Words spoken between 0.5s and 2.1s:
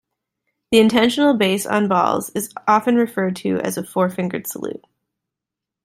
The intentional base on